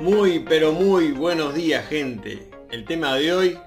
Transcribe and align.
Muy, 0.00 0.40
pero 0.40 0.72
muy 0.72 1.12
buenos 1.12 1.54
días, 1.54 1.86
gente. 1.86 2.50
El 2.72 2.84
tema 2.84 3.14
de 3.14 3.32
hoy, 3.32 3.58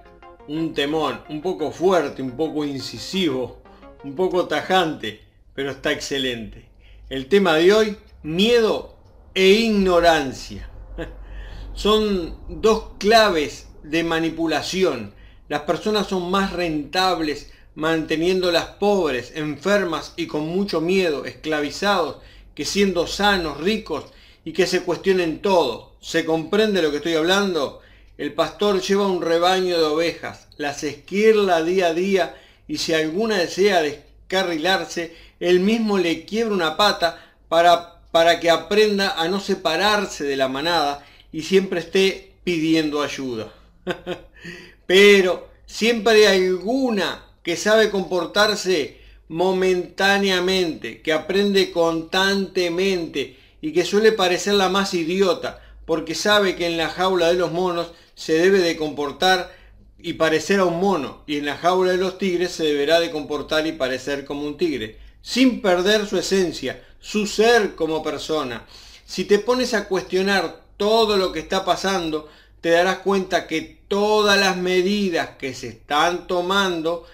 un 0.50 0.74
temón, 0.74 1.22
un 1.30 1.42
poco 1.42 1.72
fuerte, 1.72 2.22
un 2.22 2.36
poco 2.36 2.66
incisivo, 2.66 3.62
un 4.04 4.14
poco 4.14 4.46
tajante, 4.46 5.22
pero 5.54 5.72
está 5.72 5.94
excelente. 5.94 6.70
El 7.10 7.28
tema 7.28 7.56
de 7.56 7.72
hoy, 7.72 7.98
miedo 8.24 8.98
e 9.34 9.48
ignorancia. 9.52 10.70
Son 11.74 12.38
dos 12.50 12.90
claves 13.00 13.70
de 13.84 14.04
manipulación. 14.04 15.14
Las 15.48 15.62
personas 15.62 16.08
son 16.08 16.30
más 16.30 16.52
rentables 16.52 17.54
manteniéndolas 17.74 18.66
pobres, 18.80 19.32
enfermas 19.36 20.14
y 20.18 20.28
con 20.28 20.46
mucho 20.46 20.82
miedo, 20.82 21.24
esclavizados, 21.24 22.18
que 22.54 22.66
siendo 22.66 23.08
sanos, 23.08 23.62
ricos 23.62 24.08
y 24.44 24.52
que 24.52 24.68
se 24.68 24.82
cuestionen 24.82 25.42
todo. 25.42 25.87
¿Se 26.00 26.26
comprende 26.26 26.82
lo 26.82 26.92
que 26.92 26.98
estoy 26.98 27.16
hablando? 27.16 27.82
El 28.18 28.34
pastor 28.34 28.82
lleva 28.82 29.08
un 29.08 29.22
rebaño 29.22 29.78
de 29.78 29.86
ovejas, 29.86 30.48
las 30.58 30.84
esquirla 30.84 31.64
día 31.64 31.88
a 31.88 31.94
día 31.94 32.36
y 32.68 32.78
si 32.78 32.94
alguna 32.94 33.38
desea 33.38 33.82
descarrilarse, 33.82 35.16
él 35.40 35.60
mismo 35.60 35.98
le 35.98 36.26
quiebra 36.26 36.54
una 36.54 36.78
pata 36.78 37.36
para, 37.48 38.02
para 38.12 38.40
que 38.40 38.50
aprenda 38.50 39.12
a 39.22 39.28
no 39.28 39.40
separarse 39.40 40.24
de 40.24 40.36
la 40.36 40.48
manada 40.48 41.06
y 41.32 41.44
siempre 41.44 41.80
esté 41.80 42.34
pidiendo 42.44 43.02
ayuda. 43.02 43.52
Pero 44.88 45.50
siempre 45.66 46.28
hay 46.28 46.48
alguna 46.48 47.26
que 47.44 47.56
sabe 47.56 47.90
comportarse 47.90 48.98
momentáneamente, 49.30 51.02
que 51.02 51.14
aprende 51.14 51.72
constantemente 51.72 53.38
y 53.62 53.74
que 53.74 53.86
suele 53.86 54.12
parecer 54.12 54.56
la 54.56 54.70
más 54.70 54.94
idiota, 54.94 55.62
porque 55.88 56.16
sabe 56.16 56.58
que 56.58 56.68
en 56.68 56.76
la 56.76 56.90
jaula 56.90 57.30
de 57.30 57.36
los 57.36 57.54
monos 57.54 57.94
se 58.14 58.34
debe 58.34 58.60
de 58.60 58.76
comportar 58.76 59.56
y 59.98 60.14
parecer 60.14 60.60
a 60.60 60.66
un 60.66 60.82
mono, 60.82 61.24
y 61.26 61.38
en 61.38 61.46
la 61.46 61.56
jaula 61.56 61.92
de 61.92 61.98
los 61.98 62.18
tigres 62.18 62.52
se 62.52 62.66
deberá 62.66 63.00
de 63.00 63.10
comportar 63.10 63.66
y 63.66 63.72
parecer 63.72 64.26
como 64.26 64.46
un 64.46 64.58
tigre, 64.58 65.00
sin 65.22 65.62
perder 65.62 66.06
su 66.06 66.18
esencia, 66.18 66.84
su 67.00 67.26
ser 67.26 67.74
como 67.76 68.04
persona. 68.04 68.66
Si 69.06 69.24
te 69.24 69.40
pones 69.40 69.74
a 69.74 69.88
cuestionar 69.88 70.62
todo 70.76 71.16
lo 71.16 71.32
que 71.32 71.40
está 71.40 71.64
pasando, 71.64 72.28
te 72.60 72.72
darás 72.72 72.98
cuenta 72.98 73.48
que 73.48 73.80
todas 73.88 74.38
las 74.38 74.58
medidas 74.58 75.38
que 75.40 75.54
se 75.54 75.70
están 75.70 76.28
tomando 76.28 77.06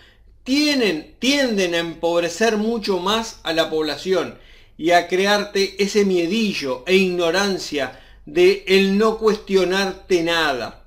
tienen, 0.43 1.13
tienden 1.19 1.75
a 1.75 1.77
empobrecer 1.77 2.57
mucho 2.57 2.97
más 2.97 3.39
a 3.43 3.53
la 3.53 3.69
población 3.69 4.39
y 4.79 4.91
a 4.91 5.07
crearte 5.07 5.75
ese 5.77 6.05
miedillo 6.05 6.83
e 6.87 6.95
ignorancia 6.95 7.99
de 8.25 8.63
el 8.67 8.97
no 8.97 9.17
cuestionarte 9.17 10.23
nada. 10.23 10.83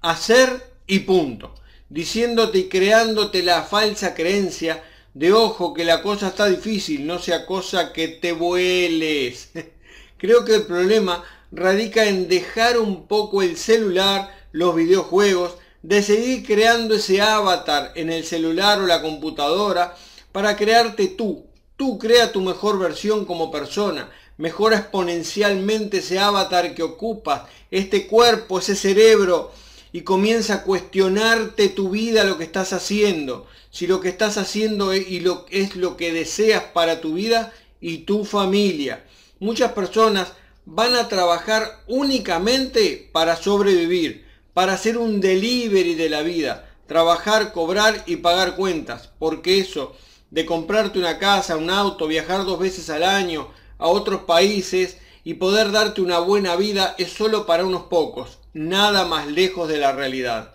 Hacer 0.00 0.70
y 0.86 1.00
punto. 1.00 1.54
Diciéndote 1.88 2.58
y 2.58 2.68
creándote 2.68 3.42
la 3.42 3.62
falsa 3.62 4.14
creencia 4.14 4.82
de 5.14 5.32
ojo 5.32 5.72
que 5.72 5.84
la 5.84 6.02
cosa 6.02 6.28
está 6.28 6.46
difícil, 6.46 7.06
no 7.06 7.18
sea 7.18 7.46
cosa 7.46 7.92
que 7.92 8.08
te 8.08 8.32
vueles. 8.32 9.50
Creo 10.18 10.44
que 10.44 10.56
el 10.56 10.62
problema 10.66 11.24
radica 11.52 12.06
en 12.06 12.28
dejar 12.28 12.78
un 12.78 13.06
poco 13.06 13.42
el 13.42 13.56
celular, 13.56 14.34
los 14.52 14.74
videojuegos, 14.74 15.56
de 15.82 16.02
seguir 16.02 16.44
creando 16.44 16.96
ese 16.96 17.22
avatar 17.22 17.92
en 17.94 18.10
el 18.10 18.24
celular 18.24 18.80
o 18.80 18.86
la 18.86 19.00
computadora 19.00 19.94
para 20.32 20.56
crearte 20.56 21.06
tú, 21.06 21.46
Tú 21.76 21.98
crea 21.98 22.32
tu 22.32 22.40
mejor 22.40 22.78
versión 22.78 23.26
como 23.26 23.50
persona, 23.50 24.10
mejora 24.38 24.78
exponencialmente 24.78 25.98
ese 25.98 26.18
avatar 26.18 26.74
que 26.74 26.82
ocupas, 26.82 27.42
este 27.70 28.06
cuerpo, 28.06 28.58
ese 28.58 28.76
cerebro, 28.76 29.52
y 29.92 30.02
comienza 30.02 30.54
a 30.54 30.62
cuestionarte 30.62 31.68
tu 31.68 31.90
vida, 31.90 32.24
lo 32.24 32.36
que 32.36 32.44
estás 32.44 32.72
haciendo, 32.72 33.46
si 33.70 33.86
lo 33.86 34.00
que 34.00 34.10
estás 34.10 34.36
haciendo 34.36 34.92
es, 34.92 35.08
y 35.08 35.20
lo, 35.20 35.46
es 35.50 35.76
lo 35.76 35.96
que 35.96 36.12
deseas 36.12 36.64
para 36.64 37.00
tu 37.00 37.14
vida 37.14 37.52
y 37.80 37.98
tu 37.98 38.24
familia. 38.24 39.04
Muchas 39.38 39.72
personas 39.72 40.32
van 40.66 40.96
a 40.96 41.08
trabajar 41.08 41.82
únicamente 41.86 43.08
para 43.12 43.36
sobrevivir, 43.36 44.26
para 44.52 44.74
hacer 44.74 44.98
un 44.98 45.20
delivery 45.20 45.94
de 45.94 46.10
la 46.10 46.22
vida, 46.22 46.68
trabajar, 46.86 47.52
cobrar 47.52 48.02
y 48.06 48.16
pagar 48.16 48.56
cuentas, 48.56 49.10
porque 49.18 49.60
eso 49.60 49.94
de 50.30 50.44
comprarte 50.44 50.98
una 50.98 51.18
casa, 51.18 51.56
un 51.56 51.70
auto, 51.70 52.06
viajar 52.06 52.44
dos 52.44 52.58
veces 52.58 52.90
al 52.90 53.04
año 53.04 53.48
a 53.78 53.88
otros 53.88 54.22
países 54.22 54.98
y 55.24 55.34
poder 55.34 55.72
darte 55.72 56.00
una 56.00 56.18
buena 56.18 56.56
vida 56.56 56.94
es 56.98 57.12
solo 57.12 57.46
para 57.46 57.64
unos 57.64 57.84
pocos, 57.84 58.38
nada 58.52 59.04
más 59.04 59.26
lejos 59.26 59.68
de 59.68 59.78
la 59.78 59.92
realidad. 59.92 60.54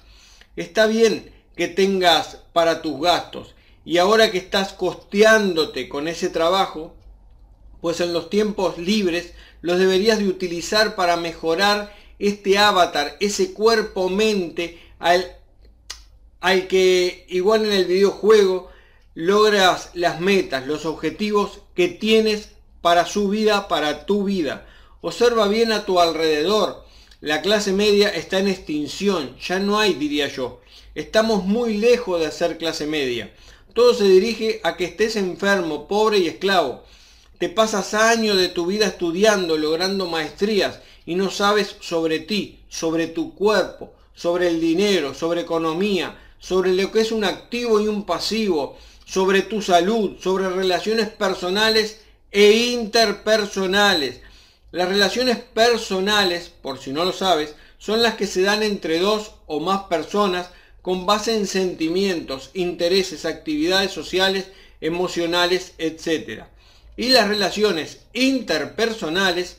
Está 0.56 0.88
bien 0.88 1.34
que 1.56 1.68
tengas 1.68 2.38
para 2.54 2.82
tus 2.82 3.00
gastos 3.02 3.54
y 3.84 3.98
ahora 3.98 4.32
que 4.32 4.38
estás 4.38 4.74
costeándote 4.74 5.90
con 5.90 6.08
ese 6.08 6.30
trabajo, 6.30 6.96
pues 7.82 8.00
en 8.00 8.14
los 8.14 8.30
tiempos 8.30 8.78
libres 8.78 9.34
los 9.62 9.80
deberías 9.80 10.20
de 10.20 10.28
utilizar 10.28 10.96
para 10.96 11.18
mejorar 11.18 11.94
este 12.20 12.58
avatar, 12.58 13.18
ese 13.20 13.54
cuerpo-mente 13.54 14.80
al, 15.00 15.36
al 16.40 16.68
que 16.68 17.26
igual 17.30 17.66
en 17.66 17.72
el 17.72 17.86
videojuego 17.86 18.70
logras 19.16 19.90
las 19.94 20.20
metas, 20.20 20.68
los 20.68 20.86
objetivos 20.86 21.62
que 21.76 21.88
tienes 21.88 22.52
para 22.82 23.06
su 23.06 23.30
vida, 23.30 23.68
para 23.68 24.06
tu 24.06 24.24
vida. 24.24 24.68
Observa 25.02 25.48
bien 25.48 25.72
a 25.72 25.86
tu 25.86 26.00
alrededor. 26.00 26.84
La 27.22 27.42
clase 27.42 27.72
media 27.72 28.10
está 28.10 28.40
en 28.40 28.48
extinción, 28.48 29.38
ya 29.40 29.60
no 29.60 29.80
hay, 29.80 29.94
diría 29.94 30.28
yo. 30.28 30.62
Estamos 30.96 31.46
muy 31.46 31.78
lejos 31.78 32.20
de 32.20 32.32
ser 32.32 32.58
clase 32.58 32.88
media. 32.88 33.34
Todo 33.74 33.94
se 33.94 34.04
dirige 34.06 34.60
a 34.64 34.76
que 34.76 34.86
estés 34.86 35.16
enfermo, 35.16 35.88
pobre 35.88 36.18
y 36.18 36.28
esclavo. 36.28 36.84
Te 37.38 37.48
pasas 37.50 37.94
años 37.94 38.38
de 38.38 38.50
tu 38.50 38.66
vida 38.66 38.88
estudiando, 38.88 39.58
logrando 39.58 40.08
maestrías 40.08 40.80
y 41.06 41.16
no 41.16 41.32
sabes 41.32 41.76
sobre 41.80 42.20
ti, 42.20 42.60
sobre 42.70 43.08
tu 43.08 43.34
cuerpo, 43.36 43.94
sobre 44.14 44.48
el 44.48 44.60
dinero, 44.60 45.14
sobre 45.14 45.42
economía, 45.42 46.20
sobre 46.40 46.74
lo 46.74 46.92
que 46.92 47.02
es 47.02 47.12
un 47.12 47.24
activo 47.24 47.80
y 47.80 47.88
un 47.88 48.06
pasivo, 48.06 48.78
sobre 49.06 49.42
tu 49.42 49.62
salud, 49.62 50.18
sobre 50.20 50.50
relaciones 50.50 51.10
personales 51.10 52.01
e 52.32 52.52
interpersonales. 52.52 54.22
Las 54.72 54.88
relaciones 54.88 55.38
personales, 55.38 56.50
por 56.50 56.80
si 56.80 56.92
no 56.92 57.04
lo 57.04 57.12
sabes, 57.12 57.56
son 57.78 58.02
las 58.02 58.16
que 58.16 58.28
se 58.28 58.42
dan 58.42 58.64
entre 58.64 59.00
dos 59.00 59.34
o 59.48 59.60
más 59.60 59.84
personas 59.84 60.50
con 60.82 61.06
base 61.06 61.36
en 61.36 61.46
sentimientos, 61.46 62.50
intereses, 62.54 63.26
actividades 63.26 63.92
sociales, 63.92 64.48
emocionales, 64.80 65.74
etc. 65.78 66.44
Y 66.98 67.10
las 67.10 67.28
relaciones 67.28 68.00
interpersonales 68.14 69.58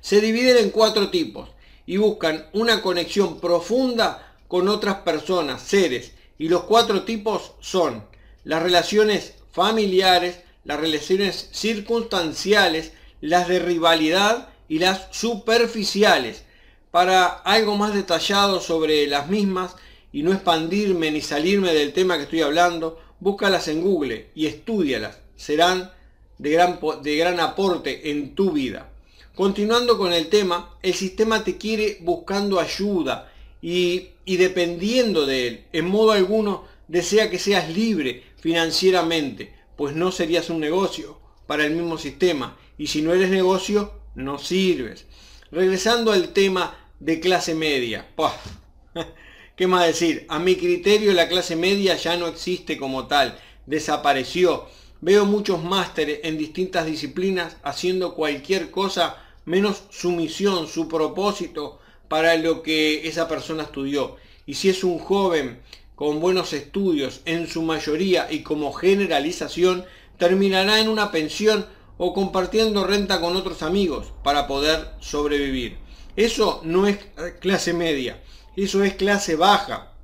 se 0.00 0.20
dividen 0.20 0.56
en 0.56 0.70
cuatro 0.70 1.10
tipos 1.10 1.50
y 1.86 1.96
buscan 1.96 2.46
una 2.52 2.82
conexión 2.82 3.40
profunda 3.40 4.34
con 4.48 4.68
otras 4.68 4.96
personas, 4.96 5.62
seres. 5.62 6.12
Y 6.38 6.48
los 6.48 6.64
cuatro 6.64 7.02
tipos 7.02 7.52
son 7.60 8.04
las 8.44 8.62
relaciones 8.62 9.34
familiares, 9.52 10.40
las 10.68 10.80
relaciones 10.80 11.48
circunstanciales, 11.50 12.92
las 13.22 13.48
de 13.48 13.58
rivalidad 13.58 14.50
y 14.68 14.80
las 14.80 15.08
superficiales. 15.12 16.44
Para 16.90 17.24
algo 17.26 17.74
más 17.76 17.94
detallado 17.94 18.60
sobre 18.60 19.06
las 19.06 19.30
mismas 19.30 19.76
y 20.12 20.22
no 20.22 20.30
expandirme 20.30 21.10
ni 21.10 21.22
salirme 21.22 21.72
del 21.72 21.94
tema 21.94 22.18
que 22.18 22.24
estoy 22.24 22.42
hablando, 22.42 23.00
búscalas 23.18 23.66
en 23.68 23.80
Google 23.80 24.26
y 24.34 24.44
estudialas. 24.44 25.16
Serán 25.36 25.90
de 26.36 26.50
gran, 26.50 26.78
de 27.02 27.16
gran 27.16 27.40
aporte 27.40 28.10
en 28.10 28.34
tu 28.34 28.52
vida. 28.52 28.90
Continuando 29.34 29.96
con 29.96 30.12
el 30.12 30.28
tema, 30.28 30.76
el 30.82 30.92
sistema 30.92 31.44
te 31.44 31.56
quiere 31.56 31.96
buscando 32.02 32.60
ayuda 32.60 33.32
y, 33.62 34.08
y 34.26 34.36
dependiendo 34.36 35.24
de 35.24 35.48
él. 35.48 35.64
En 35.72 35.88
modo 35.88 36.12
alguno 36.12 36.64
desea 36.88 37.30
que 37.30 37.38
seas 37.38 37.70
libre, 37.70 38.22
financieramente, 38.36 39.57
pues 39.78 39.94
no 39.94 40.10
serías 40.10 40.50
un 40.50 40.58
negocio 40.58 41.20
para 41.46 41.64
el 41.64 41.72
mismo 41.72 41.98
sistema. 41.98 42.58
Y 42.78 42.88
si 42.88 43.00
no 43.00 43.14
eres 43.14 43.30
negocio, 43.30 43.92
no 44.16 44.36
sirves. 44.36 45.06
Regresando 45.52 46.10
al 46.10 46.30
tema 46.32 46.76
de 46.98 47.20
clase 47.20 47.54
media. 47.54 48.08
¿Qué 49.56 49.68
más 49.68 49.86
decir? 49.86 50.26
A 50.28 50.40
mi 50.40 50.56
criterio 50.56 51.12
la 51.12 51.28
clase 51.28 51.54
media 51.54 51.94
ya 51.94 52.16
no 52.16 52.26
existe 52.26 52.76
como 52.76 53.06
tal. 53.06 53.38
Desapareció. 53.66 54.66
Veo 55.00 55.26
muchos 55.26 55.62
másteres 55.62 56.20
en 56.24 56.38
distintas 56.38 56.84
disciplinas 56.84 57.56
haciendo 57.62 58.16
cualquier 58.16 58.72
cosa 58.72 59.24
menos 59.44 59.84
su 59.90 60.10
misión, 60.10 60.66
su 60.66 60.88
propósito 60.88 61.78
para 62.08 62.34
lo 62.36 62.64
que 62.64 63.06
esa 63.06 63.28
persona 63.28 63.62
estudió. 63.62 64.16
Y 64.44 64.54
si 64.54 64.70
es 64.70 64.82
un 64.82 64.98
joven 64.98 65.60
con 65.98 66.20
buenos 66.20 66.52
estudios 66.52 67.22
en 67.24 67.48
su 67.48 67.62
mayoría 67.62 68.28
y 68.30 68.44
como 68.44 68.72
generalización, 68.72 69.84
terminará 70.16 70.78
en 70.78 70.88
una 70.88 71.10
pensión 71.10 71.66
o 71.96 72.14
compartiendo 72.14 72.86
renta 72.86 73.20
con 73.20 73.34
otros 73.34 73.64
amigos 73.64 74.12
para 74.22 74.46
poder 74.46 74.92
sobrevivir. 75.00 75.76
Eso 76.14 76.60
no 76.62 76.86
es 76.86 76.98
clase 77.40 77.72
media, 77.72 78.22
eso 78.56 78.84
es 78.84 78.94
clase 78.94 79.34
baja, 79.34 79.94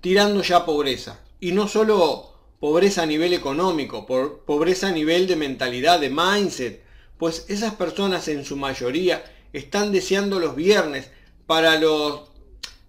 tirando 0.00 0.40
ya 0.42 0.64
pobreza. 0.64 1.18
Y 1.40 1.50
no 1.50 1.66
solo 1.66 2.30
pobreza 2.60 3.02
a 3.02 3.06
nivel 3.06 3.32
económico, 3.32 4.06
por 4.06 4.44
pobreza 4.44 4.86
a 4.86 4.92
nivel 4.92 5.26
de 5.26 5.34
mentalidad, 5.34 5.98
de 5.98 6.10
mindset, 6.10 6.84
pues 7.18 7.44
esas 7.48 7.74
personas 7.74 8.28
en 8.28 8.44
su 8.44 8.56
mayoría 8.56 9.24
están 9.52 9.90
deseando 9.90 10.38
los 10.38 10.54
viernes 10.54 11.10
para 11.48 11.76
los 11.80 12.35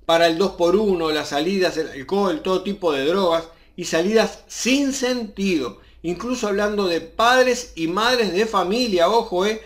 para 0.08 0.28
el 0.28 0.40
2x1, 0.40 1.12
las 1.12 1.28
salidas, 1.28 1.76
el 1.76 1.90
alcohol, 1.90 2.42
todo 2.42 2.64
tipo 2.64 2.94
de 2.94 3.06
drogas 3.06 3.44
y 3.76 3.84
salidas 3.84 4.46
sin 4.48 4.94
sentido. 4.94 5.82
Incluso 6.02 6.48
hablando 6.48 6.88
de 6.88 7.02
padres 7.02 7.74
y 7.76 7.90
madres 7.90 8.32
de 8.32 8.46
familia, 8.46 9.10
ojo, 9.10 9.46
eh, 9.46 9.62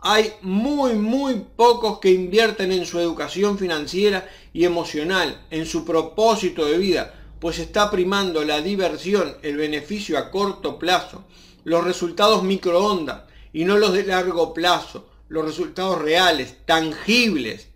hay 0.00 0.34
muy, 0.42 0.92
muy 0.92 1.46
pocos 1.56 1.98
que 1.98 2.10
invierten 2.10 2.72
en 2.72 2.84
su 2.84 3.00
educación 3.00 3.56
financiera 3.56 4.28
y 4.52 4.66
emocional, 4.66 5.46
en 5.50 5.64
su 5.64 5.86
propósito 5.86 6.66
de 6.66 6.76
vida, 6.76 7.14
pues 7.40 7.58
está 7.58 7.90
primando 7.90 8.44
la 8.44 8.60
diversión, 8.60 9.34
el 9.40 9.56
beneficio 9.56 10.18
a 10.18 10.30
corto 10.30 10.78
plazo, 10.78 11.24
los 11.64 11.82
resultados 11.82 12.42
microondas 12.42 13.22
y 13.54 13.64
no 13.64 13.78
los 13.78 13.94
de 13.94 14.04
largo 14.04 14.52
plazo, 14.52 15.08
los 15.28 15.46
resultados 15.46 16.02
reales, 16.02 16.54
tangibles. 16.66 17.68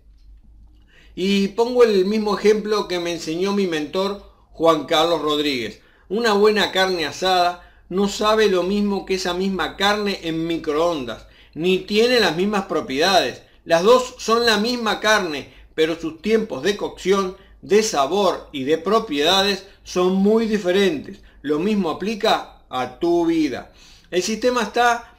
Y 1.21 1.49
pongo 1.49 1.83
el 1.83 2.05
mismo 2.05 2.37
ejemplo 2.37 2.87
que 2.87 2.97
me 2.97 3.11
enseñó 3.11 3.51
mi 3.51 3.67
mentor 3.67 4.23
Juan 4.51 4.85
Carlos 4.85 5.21
Rodríguez. 5.21 5.81
Una 6.07 6.31
buena 6.31 6.71
carne 6.71 7.05
asada 7.05 7.69
no 7.89 8.07
sabe 8.07 8.47
lo 8.47 8.63
mismo 8.63 9.05
que 9.05 9.15
esa 9.15 9.33
misma 9.33 9.75
carne 9.75 10.21
en 10.23 10.47
microondas 10.47 11.27
ni 11.53 11.79
tiene 11.79 12.21
las 12.21 12.37
mismas 12.37 12.67
propiedades. 12.67 13.41
Las 13.65 13.83
dos 13.83 14.15
son 14.17 14.45
la 14.45 14.59
misma 14.59 15.01
carne, 15.01 15.53
pero 15.75 15.99
sus 15.99 16.21
tiempos 16.21 16.63
de 16.63 16.77
cocción, 16.77 17.35
de 17.61 17.83
sabor 17.83 18.47
y 18.53 18.63
de 18.63 18.77
propiedades 18.77 19.65
son 19.83 20.13
muy 20.13 20.45
diferentes. 20.45 21.19
Lo 21.41 21.59
mismo 21.59 21.89
aplica 21.89 22.61
a 22.69 22.97
tu 22.97 23.25
vida. 23.25 23.73
El 24.09 24.23
sistema 24.23 24.61
está 24.61 25.15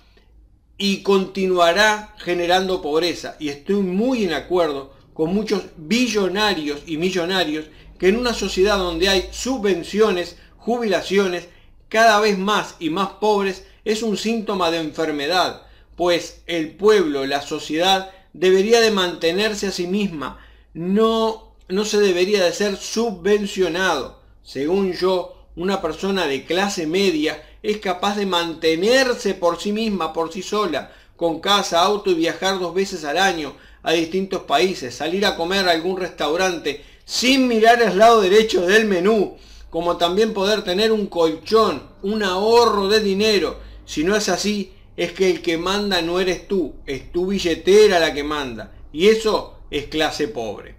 y 0.78 1.02
continuará 1.02 2.14
generando 2.16 2.80
pobreza 2.80 3.36
y 3.38 3.50
estoy 3.50 3.82
muy 3.82 4.24
en 4.24 4.32
acuerdo 4.32 4.98
con 5.14 5.34
muchos 5.34 5.64
billonarios 5.76 6.80
y 6.86 6.96
millonarios 6.96 7.66
que 7.98 8.08
en 8.08 8.16
una 8.16 8.32
sociedad 8.32 8.78
donde 8.78 9.08
hay 9.08 9.28
subvenciones, 9.30 10.36
jubilaciones, 10.56 11.48
cada 11.88 12.20
vez 12.20 12.38
más 12.38 12.76
y 12.78 12.90
más 12.90 13.08
pobres 13.20 13.64
es 13.84 14.02
un 14.02 14.16
síntoma 14.16 14.70
de 14.70 14.78
enfermedad 14.78 15.62
pues 16.00 16.40
el 16.46 16.70
pueblo, 16.76 17.26
la 17.26 17.42
sociedad, 17.42 18.10
debería 18.32 18.80
de 18.80 18.90
mantenerse 18.90 19.66
a 19.66 19.70
sí 19.70 19.86
misma, 19.86 20.38
no, 20.72 21.52
no 21.68 21.84
se 21.84 22.00
debería 22.00 22.42
de 22.42 22.54
ser 22.54 22.78
subvencionado. 22.78 24.18
Según 24.42 24.94
yo, 24.94 25.44
una 25.56 25.82
persona 25.82 26.26
de 26.26 26.46
clase 26.46 26.86
media 26.86 27.46
es 27.62 27.80
capaz 27.80 28.16
de 28.16 28.24
mantenerse 28.24 29.34
por 29.34 29.60
sí 29.60 29.72
misma, 29.72 30.14
por 30.14 30.32
sí 30.32 30.42
sola, 30.42 30.90
con 31.16 31.38
casa, 31.40 31.82
auto 31.82 32.10
y 32.10 32.14
viajar 32.14 32.58
dos 32.58 32.72
veces 32.72 33.04
al 33.04 33.18
año 33.18 33.54
a 33.82 33.92
distintos 33.92 34.42
países, 34.42 34.94
salir 34.94 35.24
a 35.24 35.36
comer 35.36 35.68
a 35.68 35.72
algún 35.72 35.96
restaurante 35.96 36.84
sin 37.04 37.48
mirar 37.48 37.82
el 37.82 37.98
lado 37.98 38.20
derecho 38.20 38.66
del 38.66 38.86
menú, 38.86 39.36
como 39.68 39.96
también 39.96 40.32
poder 40.32 40.62
tener 40.62 40.92
un 40.92 41.06
colchón, 41.06 41.82
un 42.02 42.22
ahorro 42.22 42.88
de 42.88 43.00
dinero. 43.00 43.58
Si 43.84 44.04
no 44.04 44.16
es 44.16 44.28
así, 44.28 44.72
es 44.96 45.12
que 45.12 45.30
el 45.30 45.42
que 45.42 45.58
manda 45.58 46.02
no 46.02 46.20
eres 46.20 46.46
tú, 46.46 46.74
es 46.86 47.10
tu 47.10 47.26
billetera 47.26 47.98
la 47.98 48.12
que 48.12 48.22
manda. 48.22 48.72
Y 48.92 49.08
eso 49.08 49.58
es 49.70 49.86
clase 49.86 50.28
pobre. 50.28 50.74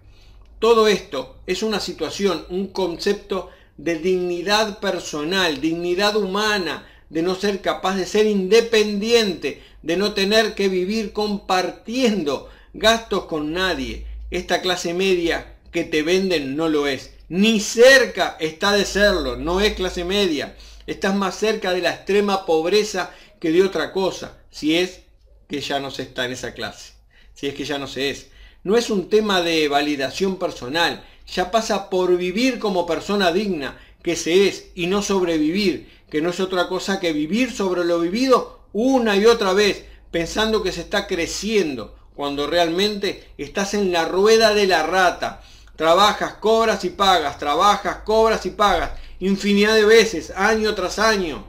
Todo 0.59 0.87
esto 0.87 1.37
es 1.47 1.63
una 1.63 1.79
situación, 1.79 2.45
un 2.49 2.67
concepto 2.67 3.49
de 3.77 3.97
dignidad 3.97 4.79
personal, 4.79 5.59
dignidad 5.59 6.15
humana, 6.15 6.87
de 7.09 7.21
no 7.21 7.35
ser 7.35 7.61
capaz 7.61 7.95
de 7.95 8.05
ser 8.05 8.25
independiente, 8.25 9.61
de 9.81 9.97
no 9.97 10.13
tener 10.13 10.53
que 10.53 10.69
vivir 10.69 11.13
compartiendo 11.13 12.47
gastos 12.73 13.25
con 13.25 13.53
nadie. 13.53 14.05
Esta 14.29 14.61
clase 14.61 14.93
media 14.93 15.55
que 15.71 15.83
te 15.83 16.03
venden 16.03 16.55
no 16.55 16.69
lo 16.69 16.87
es. 16.87 17.11
Ni 17.29 17.59
cerca 17.59 18.37
está 18.39 18.73
de 18.73 18.85
serlo, 18.85 19.37
no 19.37 19.61
es 19.61 19.73
clase 19.73 20.03
media. 20.03 20.55
Estás 20.87 21.15
más 21.15 21.35
cerca 21.35 21.73
de 21.73 21.81
la 21.81 21.91
extrema 21.91 22.45
pobreza 22.45 23.11
que 23.39 23.51
de 23.51 23.63
otra 23.63 23.91
cosa, 23.91 24.37
si 24.51 24.75
es 24.77 25.01
que 25.47 25.61
ya 25.61 25.79
no 25.79 25.91
se 25.91 26.03
está 26.03 26.25
en 26.25 26.33
esa 26.33 26.53
clase, 26.53 26.93
si 27.33 27.47
es 27.47 27.53
que 27.53 27.65
ya 27.65 27.77
no 27.77 27.87
se 27.87 28.09
es. 28.09 28.27
No 28.63 28.77
es 28.77 28.89
un 28.89 29.09
tema 29.09 29.41
de 29.41 29.67
validación 29.67 30.37
personal, 30.37 31.03
ya 31.27 31.49
pasa 31.51 31.89
por 31.89 32.15
vivir 32.17 32.59
como 32.59 32.85
persona 32.85 33.31
digna, 33.31 33.79
que 34.03 34.15
se 34.15 34.47
es, 34.47 34.67
y 34.75 34.87
no 34.87 35.01
sobrevivir, 35.01 35.89
que 36.09 36.21
no 36.21 36.29
es 36.29 36.39
otra 36.39 36.67
cosa 36.67 36.99
que 36.99 37.13
vivir 37.13 37.51
sobre 37.51 37.85
lo 37.85 37.99
vivido 37.99 38.59
una 38.73 39.15
y 39.17 39.25
otra 39.25 39.53
vez, 39.53 39.85
pensando 40.11 40.61
que 40.63 40.71
se 40.71 40.81
está 40.81 41.07
creciendo, 41.07 41.95
cuando 42.21 42.45
realmente 42.45 43.29
estás 43.39 43.73
en 43.73 43.91
la 43.91 44.05
rueda 44.05 44.53
de 44.53 44.67
la 44.67 44.83
rata. 44.83 45.41
Trabajas, 45.75 46.35
cobras 46.35 46.85
y 46.85 46.91
pagas, 46.91 47.39
trabajas, 47.39 48.03
cobras 48.05 48.45
y 48.45 48.51
pagas, 48.51 48.91
infinidad 49.19 49.73
de 49.73 49.85
veces, 49.85 50.31
año 50.35 50.75
tras 50.75 50.99
año. 50.99 51.43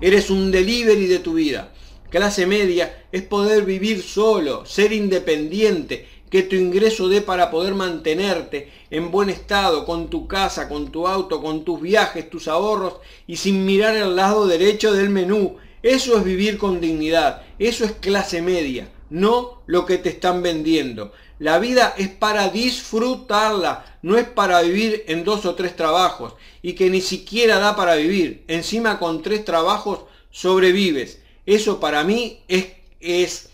Eres 0.00 0.28
un 0.28 0.50
delivery 0.50 1.06
de 1.06 1.20
tu 1.20 1.34
vida. 1.34 1.72
Clase 2.10 2.46
media 2.46 3.04
es 3.12 3.22
poder 3.22 3.64
vivir 3.64 4.02
solo, 4.02 4.66
ser 4.66 4.92
independiente, 4.92 6.08
que 6.30 6.42
tu 6.42 6.56
ingreso 6.56 7.08
dé 7.08 7.20
para 7.20 7.52
poder 7.52 7.76
mantenerte 7.76 8.72
en 8.90 9.12
buen 9.12 9.30
estado, 9.30 9.86
con 9.86 10.10
tu 10.10 10.26
casa, 10.26 10.68
con 10.68 10.90
tu 10.90 11.06
auto, 11.06 11.40
con 11.40 11.64
tus 11.64 11.80
viajes, 11.80 12.28
tus 12.28 12.48
ahorros 12.48 12.94
y 13.28 13.36
sin 13.36 13.64
mirar 13.64 13.96
al 13.96 14.16
lado 14.16 14.48
derecho 14.48 14.92
del 14.92 15.10
menú. 15.10 15.58
Eso 15.80 16.18
es 16.18 16.24
vivir 16.24 16.58
con 16.58 16.80
dignidad, 16.80 17.42
eso 17.60 17.84
es 17.84 17.92
clase 17.92 18.42
media, 18.42 18.88
no 19.10 19.62
lo 19.66 19.86
que 19.86 19.98
te 19.98 20.08
están 20.08 20.42
vendiendo. 20.42 21.12
La 21.38 21.58
vida 21.58 21.94
es 21.98 22.08
para 22.08 22.48
disfrutarla, 22.48 23.98
no 24.02 24.16
es 24.16 24.26
para 24.26 24.62
vivir 24.62 25.04
en 25.06 25.24
dos 25.24 25.44
o 25.44 25.54
tres 25.54 25.76
trabajos 25.76 26.34
y 26.62 26.72
que 26.74 26.88
ni 26.88 27.00
siquiera 27.00 27.58
da 27.58 27.76
para 27.76 27.96
vivir. 27.96 28.44
Encima 28.48 28.98
con 28.98 29.22
tres 29.22 29.44
trabajos 29.44 30.00
sobrevives. 30.30 31.20
Eso 31.44 31.78
para 31.78 32.04
mí 32.04 32.40
es, 32.48 32.68
es 33.00 33.50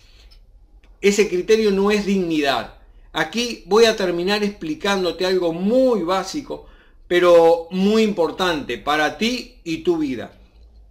ese 1.00 1.28
criterio 1.28 1.72
no 1.72 1.90
es 1.90 2.06
dignidad. 2.06 2.74
Aquí 3.12 3.64
voy 3.66 3.84
a 3.84 3.96
terminar 3.96 4.44
explicándote 4.44 5.26
algo 5.26 5.52
muy 5.52 6.02
básico, 6.02 6.66
pero 7.08 7.66
muy 7.70 8.02
importante 8.02 8.78
para 8.78 9.18
ti 9.18 9.56
y 9.64 9.78
tu 9.78 9.98
vida. 9.98 10.38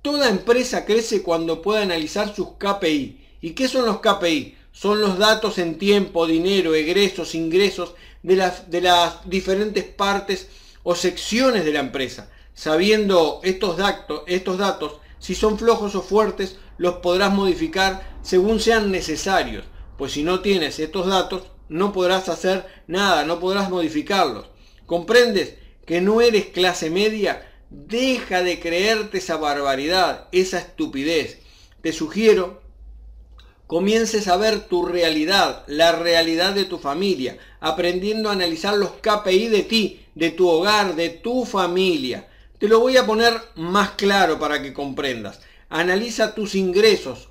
Toda 0.01 0.29
empresa 0.29 0.86
crece 0.86 1.24
cuando 1.24 1.62
puede 1.62 1.83
analizar 1.83 2.36
sus 2.36 2.50
KPI. 2.57 3.20
¿Y 3.41 3.51
qué 3.51 3.67
son 3.67 3.86
los 3.86 4.00
KPI? 4.00 4.55
son 4.71 5.01
los 5.01 5.17
datos 5.17 5.57
en 5.57 5.77
tiempo, 5.77 6.25
dinero, 6.25 6.74
egresos, 6.74 7.36
ingresos 7.36 7.93
de 8.24 8.36
las, 8.36 8.69
de 8.69 8.81
las 8.81 9.29
diferentes 9.29 9.83
partes 9.83 10.48
o 10.83 10.95
secciones 10.95 11.65
de 11.65 11.74
la 11.74 11.81
empresa. 11.81 12.31
Sabiendo 12.53 13.41
estos 13.43 13.77
datos, 13.77 14.24
estos 14.27 14.57
datos, 14.57 14.93
si 15.19 15.36
son 15.36 15.57
flojos 15.57 15.95
o 15.95 16.01
fuertes, 16.01 16.57
los 16.77 16.95
podrás 16.95 17.33
modificar 17.33 18.17
según 18.21 18.60
sean 18.60 18.91
necesarios. 18.91 19.65
Pues 19.98 20.13
si 20.13 20.24
no 20.24 20.39
tienes 20.39 20.79
estos 20.79 21.07
datos, 21.07 21.43
no 21.69 21.93
podrás 21.93 22.27
hacer 22.29 22.65
nada, 22.88 23.24
no 23.25 23.39
podrás 23.39 23.69
modificarlos. 23.69 24.48
¿Comprendes 24.86 25.55
que 25.86 26.01
no 26.01 26.21
eres 26.21 26.48
clase 26.48 26.89
media? 26.89 27.48
Deja 27.69 28.41
de 28.41 28.60
creerte 28.60 29.19
esa 29.19 29.38
barbaridad, 29.38 30.27
esa 30.31 30.60
estupidez. 30.60 31.39
Te 31.81 31.93
sugiero 31.93 32.62
comiences 33.71 34.27
a 34.27 34.35
ver 34.35 34.67
tu 34.67 34.85
realidad, 34.85 35.63
la 35.67 35.93
realidad 35.93 36.53
de 36.53 36.65
tu 36.65 36.77
familia, 36.77 37.37
aprendiendo 37.61 38.27
a 38.27 38.33
analizar 38.33 38.75
los 38.75 38.91
KPI 38.99 39.47
de 39.47 39.63
ti, 39.63 40.05
de 40.13 40.31
tu 40.31 40.49
hogar, 40.49 40.97
de 40.97 41.07
tu 41.07 41.45
familia. 41.45 42.27
Te 42.59 42.67
lo 42.67 42.81
voy 42.81 42.97
a 42.97 43.05
poner 43.05 43.33
más 43.55 43.91
claro 43.91 44.37
para 44.37 44.61
que 44.61 44.73
comprendas. 44.73 45.39
Analiza 45.69 46.35
tus 46.35 46.55
ingresos, 46.55 47.29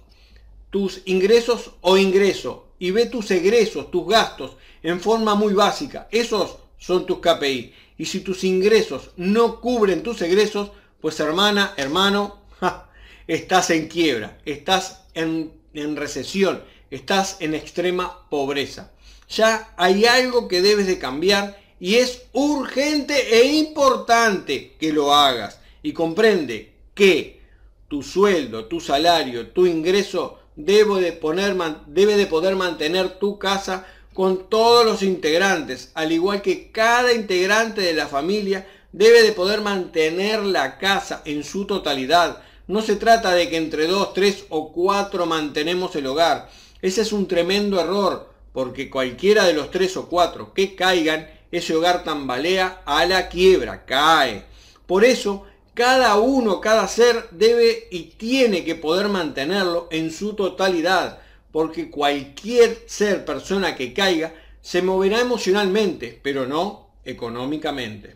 tus 0.71 1.03
ingresos 1.05 1.73
o 1.83 1.99
ingreso 1.99 2.69
y 2.79 2.91
ve 2.91 3.05
tus 3.05 3.31
egresos, 3.33 3.91
tus 3.91 4.09
gastos 4.09 4.53
en 4.83 4.99
forma 4.99 5.35
muy 5.35 5.53
básica. 5.53 6.09
Esos 6.11 6.57
son 6.79 7.05
tus 7.05 7.19
KPI. 7.19 7.75
Y 7.99 8.07
si 8.07 8.21
tus 8.21 8.45
ingresos 8.45 9.11
no 9.19 9.61
cubren 9.61 10.03
tus 10.03 10.23
egresos, 10.23 10.71
pues 11.03 11.21
hermana, 11.21 11.75
hermano, 11.77 12.39
estás 13.27 13.69
en 13.69 13.89
quiebra, 13.89 14.39
estás 14.47 15.03
en 15.13 15.60
en 15.75 15.97
recesión, 15.97 16.63
estás 16.91 17.37
en 17.41 17.55
extrema 17.55 18.29
pobreza. 18.29 18.91
Ya 19.29 19.73
hay 19.77 20.07
algo 20.07 20.49
que 20.49 20.63
debes 20.63 20.87
de 20.87 20.99
cambiar 20.99 21.61
y 21.79 21.97
es 21.97 22.23
urgente 22.33 23.39
e 23.39 23.55
importante 23.55 24.77
que 24.79 24.93
lo 24.93 25.15
hagas. 25.15 25.61
Y 25.83 25.93
comprende 25.93 26.73
que 26.95 27.41
tu 27.89 28.03
sueldo, 28.03 28.67
tu 28.67 28.81
salario, 28.81 29.49
tu 29.49 29.67
ingreso 29.67 30.39
debe 30.57 31.01
de, 31.01 31.13
poner, 31.13 31.57
debe 31.87 32.17
de 32.17 32.27
poder 32.27 32.57
mantener 32.57 33.19
tu 33.19 33.39
casa 33.39 33.87
con 34.13 34.49
todos 34.51 34.85
los 34.85 35.03
integrantes, 35.03 35.93
al 35.95 36.13
igual 36.13 36.43
que 36.43 36.71
cada 36.71 37.13
integrante 37.13 37.81
de 37.81 37.95
la 37.95 38.09
familia 38.09 38.67
debe 38.93 39.23
de 39.23 39.33
poder 39.33 39.61
mantener 39.61 40.43
la 40.43 40.79
casa 40.79 41.23
en 41.25 41.45
su 41.45 41.65
totalidad. 41.65 42.43
No 42.71 42.83
se 42.83 42.95
trata 42.95 43.35
de 43.35 43.49
que 43.49 43.57
entre 43.57 43.89
dos, 43.89 44.15
tres 44.15 44.45
o 44.49 44.71
cuatro 44.71 45.27
mantenemos 45.27 45.97
el 45.97 46.07
hogar. 46.07 46.49
Ese 46.81 47.01
es 47.01 47.13
un 47.13 47.27
tremendo 47.27 47.81
error, 47.81 48.33
porque 48.53 48.89
cualquiera 48.89 49.45
de 49.45 49.55
los 49.55 49.73
tres 49.73 49.97
o 49.97 50.09
cuatro 50.09 50.55
que 50.55 50.77
caigan, 50.77 51.29
ese 51.51 51.75
hogar 51.75 52.05
tambalea 52.05 52.83
a 52.87 53.05
la 53.07 53.29
quiebra, 53.29 53.85
cae. 53.87 54.45
Por 54.87 55.05
eso, 55.05 55.47
cada 55.75 56.17
uno, 56.21 56.61
cada 56.61 56.87
ser 56.87 57.27
debe 57.33 57.89
y 57.91 58.03
tiene 58.17 58.65
que 58.65 58.77
poder 58.77 59.09
mantenerlo 59.09 59.89
en 59.91 60.13
su 60.13 60.35
totalidad, 60.35 61.19
porque 61.51 61.91
cualquier 61.91 62.85
ser, 62.87 63.25
persona 63.25 63.75
que 63.75 63.93
caiga, 63.93 64.33
se 64.63 64.81
moverá 64.81 65.19
emocionalmente, 65.19 66.21
pero 66.23 66.47
no 66.47 66.91
económicamente. 67.05 68.15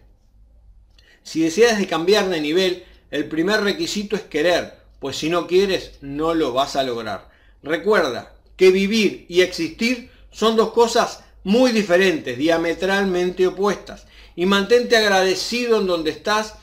Si 1.25 1.41
deseas 1.41 1.77
de 1.77 1.89
cambiar 1.89 2.29
de 2.29 2.41
nivel, 2.41 2.85
el 3.15 3.29
primer 3.29 3.61
requisito 3.61 4.17
es 4.17 4.23
querer, 4.23 4.75
pues 4.99 5.17
si 5.19 5.31
no 5.31 5.47
quieres, 5.47 5.93
no 6.01 6.35
lo 6.35 6.53
vas 6.53 6.75
a 6.75 6.83
lograr. 6.83 7.31
Recuerda 7.63 8.35
que 8.57 8.73
vivir 8.73 9.25
y 9.29 9.41
existir 9.41 10.11
son 10.33 10.57
dos 10.57 10.73
cosas 10.73 11.23
muy 11.45 11.71
diferentes, 11.71 12.37
diametralmente 12.37 13.47
opuestas. 13.47 14.09
Y 14.35 14.47
mantente 14.47 14.97
agradecido 14.97 15.81
en 15.81 15.87
donde 15.87 16.11
estás 16.11 16.55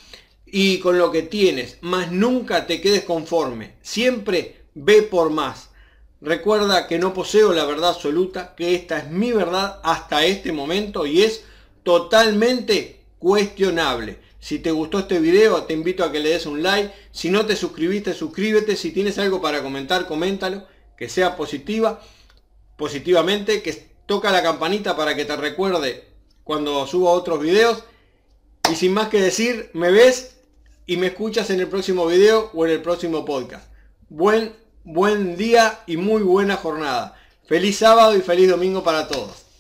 y 0.46 0.80
con 0.80 0.98
lo 0.98 1.10
que 1.10 1.22
tienes, 1.22 1.78
mas 1.80 2.12
nunca 2.12 2.68
te 2.68 2.82
quedes 2.82 3.06
conforme. 3.06 3.76
Siempre 3.82 4.66
ve 4.74 5.04
por 5.04 5.30
más. 5.30 5.70
Recuerda 6.20 6.86
que 6.86 7.00
no 7.00 7.14
poseo 7.14 7.54
la 7.54 7.64
verdad 7.64 7.92
absoluta, 7.92 8.56
que 8.58 8.76
esta 8.76 8.98
es 8.98 9.10
mi 9.10 9.32
verdad 9.32 9.80
hasta 9.84 10.26
este 10.26 10.52
momento 10.52 11.06
y 11.06 11.22
es 11.22 11.46
totalmente 11.84 13.00
cuestionable. 13.20 14.20
Si 14.42 14.58
te 14.58 14.72
gustó 14.72 15.00
este 15.00 15.20
video, 15.20 15.64
te 15.64 15.74
invito 15.74 16.04
a 16.04 16.12
que 16.12 16.20
le 16.20 16.30
des 16.30 16.48
un 16.48 16.64
like. 16.64 16.92
Si 17.12 17.30
no 17.30 17.46
te 17.46 17.56
suscribiste, 17.56 18.16
suscríbete. 18.16 18.76
Si 18.76 18.92
tienes 18.92 19.20
algo 19.20 19.40
para 19.40 19.62
comentar, 19.62 20.08
coméntalo. 20.08 20.66
Que 20.98 21.08
sea 21.10 21.38
positiva, 21.38 22.02
positivamente. 22.76 23.62
Que 23.62 23.72
toca 24.08 24.32
la 24.32 24.42
campanita 24.42 24.98
para 24.98 25.16
que 25.16 25.26
te 25.26 25.38
recuerde 25.38 26.06
cuando 26.44 26.88
suba 26.88 27.12
otros 27.12 27.40
videos. 27.40 27.84
Y 28.70 28.76
sin 28.76 28.94
más 28.94 29.10
que 29.10 29.22
decir, 29.22 29.70
me 29.74 29.92
ves 29.92 30.38
y 30.88 30.98
me 30.98 31.08
escuchas 31.08 31.52
en 31.52 31.60
el 31.60 31.68
próximo 31.68 32.08
video 32.08 32.50
o 32.56 32.66
en 32.66 32.72
el 32.72 32.82
próximo 32.82 33.24
podcast. 33.24 33.72
Buen, 34.10 34.56
buen 34.84 35.38
día 35.38 35.82
y 35.86 35.98
muy 35.98 36.24
buena 36.24 36.58
jornada. 36.58 37.16
Feliz 37.46 37.78
sábado 37.78 38.18
y 38.18 38.22
feliz 38.22 38.50
domingo 38.50 38.84
para 38.84 39.08
todos. 39.08 39.51